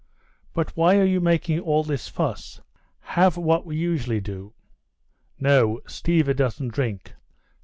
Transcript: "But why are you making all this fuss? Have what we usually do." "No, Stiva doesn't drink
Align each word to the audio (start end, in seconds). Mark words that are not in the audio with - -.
"But 0.55 0.75
why 0.75 0.97
are 0.97 1.05
you 1.05 1.21
making 1.21 1.59
all 1.59 1.83
this 1.83 2.07
fuss? 2.07 2.59
Have 3.01 3.37
what 3.37 3.67
we 3.67 3.75
usually 3.75 4.19
do." 4.19 4.51
"No, 5.39 5.79
Stiva 5.85 6.35
doesn't 6.35 6.69
drink 6.73 7.13